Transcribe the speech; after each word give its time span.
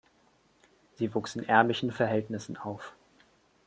Sie 0.95 1.13
wuchs 1.13 1.35
in 1.35 1.47
ärmlichen 1.47 1.91
Verhältnissen 1.91 2.57
auf. 2.57 2.93